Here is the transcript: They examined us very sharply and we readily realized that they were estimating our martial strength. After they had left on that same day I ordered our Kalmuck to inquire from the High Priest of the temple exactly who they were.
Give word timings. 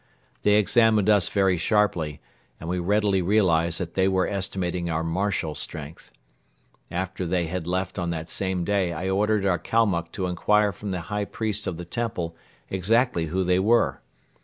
They 0.41 0.55
examined 0.55 1.11
us 1.11 1.29
very 1.29 1.57
sharply 1.59 2.21
and 2.59 2.67
we 2.67 2.79
readily 2.79 3.21
realized 3.21 3.79
that 3.79 3.93
they 3.93 4.07
were 4.07 4.25
estimating 4.25 4.89
our 4.89 5.03
martial 5.03 5.53
strength. 5.53 6.11
After 6.89 7.23
they 7.23 7.45
had 7.45 7.67
left 7.67 7.99
on 7.99 8.09
that 8.09 8.27
same 8.27 8.63
day 8.63 8.93
I 8.93 9.11
ordered 9.11 9.45
our 9.45 9.59
Kalmuck 9.59 10.11
to 10.13 10.25
inquire 10.25 10.71
from 10.71 10.89
the 10.89 11.01
High 11.01 11.25
Priest 11.25 11.67
of 11.67 11.77
the 11.77 11.85
temple 11.85 12.35
exactly 12.71 13.27
who 13.27 13.43
they 13.43 13.59
were. 13.59 14.01